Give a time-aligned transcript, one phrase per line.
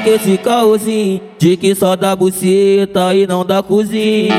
[0.00, 4.34] com esse caôzinho de que só dá buceta e não dá cozinha.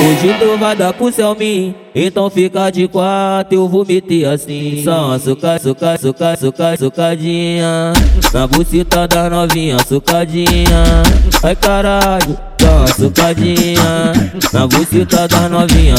[0.00, 4.82] Hoje tu vai dar pro Selmin, então fica de quatro, eu vou meter assim.
[4.82, 7.92] Só açúcar, açúcar, açúcar, açúcar, açucadinha.
[8.32, 11.02] Na buceta da novinha, açucadinha.
[11.42, 12.38] Ai caralho,
[12.70, 14.12] só açucadinha.
[14.52, 15.94] Na buceta da novinha,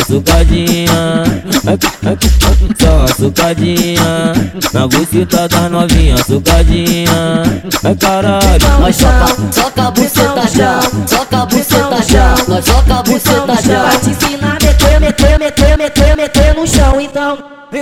[1.67, 1.77] ai,
[2.79, 4.33] só açucadinha.
[4.73, 7.43] Na buceta da novinha, açucadinha.
[7.83, 13.03] Ai caralho, Nós soca, soca a buceta já, soca a buceta já, nós soca a
[13.03, 14.30] buceta já.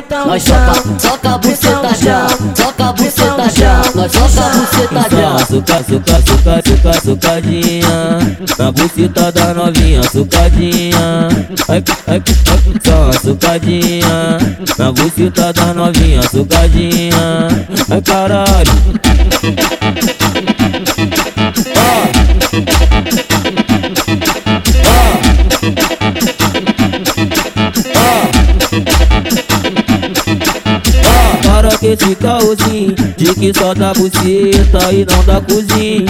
[0.09, 0.73] Então, Nós então.
[0.73, 5.35] soca, soca a buceta já, soca a buceta já, nós soca a buceta já.
[5.35, 8.19] açúcar, açúcar, açúcar, açúcar, açucadinha
[8.57, 11.29] Na buceta da novinha, açucadinha
[11.67, 12.23] ai, ai,
[12.83, 14.39] Só açucadinha
[14.79, 17.47] Na buceta da novinha, açucadinha
[17.91, 19.28] Ai caralho
[31.91, 36.05] esse caôzinho De que só dá buceta e não dá cozinha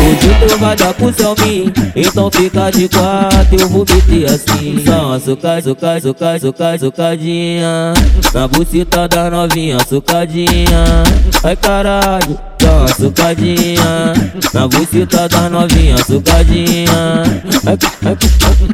[0.00, 5.14] Hoje tu vai dar pro Selmin Então fica de quatro, eu vou meter assim Só
[5.14, 7.92] açúcar, açúcar, açúcar, açúcar, açucadinha
[8.32, 11.02] Na buceta da novinha, açucadinha
[11.44, 14.12] Ai caralho, só açucadinha
[14.52, 17.22] Na buceta da novinha, açucadinha
[17.64, 17.78] Ai,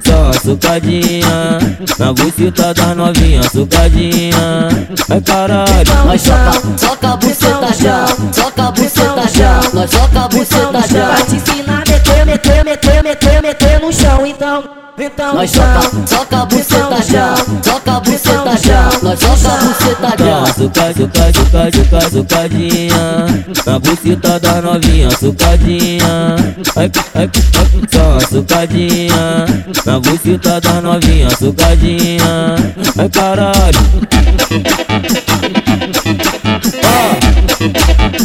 [0.02, 1.58] só açucadinha
[1.98, 4.68] Na buceta da novinha, açucadinha
[5.10, 6.04] Ai caralho.
[6.06, 10.93] Nós soca, soca a buceta já, soca a buceta já, nós soca a buceta já.
[14.64, 14.84] Então.
[14.96, 15.82] Então, Nós então.
[15.82, 17.34] soca, soca a buceta já,
[17.64, 20.42] soca a buceta já, nós soca a buceta já.
[20.42, 23.26] açúcar, açúcar, açúcar, açúcar, açucadinha
[23.66, 26.36] Na buceta da novinha, açucadinha
[26.76, 27.30] ai, ai, ai,
[27.90, 29.46] Só açucadinha
[29.84, 32.56] Na buceta da novinha, açucadinha
[32.96, 33.80] Ai caralho.
[36.84, 38.23] Ó